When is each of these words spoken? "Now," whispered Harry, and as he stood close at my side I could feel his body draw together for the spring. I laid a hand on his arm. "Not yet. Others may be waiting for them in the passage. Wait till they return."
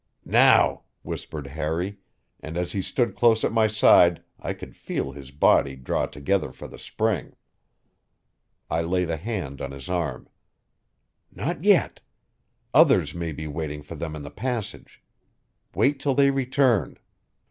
"Now," 0.25 0.81
whispered 1.03 1.45
Harry, 1.45 1.99
and 2.39 2.57
as 2.57 2.71
he 2.71 2.81
stood 2.81 3.15
close 3.15 3.43
at 3.43 3.51
my 3.51 3.67
side 3.67 4.23
I 4.39 4.53
could 4.53 4.75
feel 4.75 5.11
his 5.11 5.29
body 5.29 5.75
draw 5.75 6.07
together 6.07 6.51
for 6.51 6.67
the 6.67 6.79
spring. 6.79 7.35
I 8.67 8.81
laid 8.81 9.11
a 9.11 9.15
hand 9.17 9.61
on 9.61 9.69
his 9.69 9.89
arm. 9.89 10.27
"Not 11.31 11.63
yet. 11.63 12.01
Others 12.73 13.13
may 13.13 13.31
be 13.31 13.45
waiting 13.45 13.83
for 13.83 13.93
them 13.93 14.15
in 14.15 14.23
the 14.23 14.31
passage. 14.31 15.03
Wait 15.75 15.99
till 15.99 16.15
they 16.15 16.31
return." 16.31 16.97